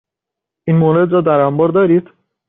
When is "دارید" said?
1.69-2.09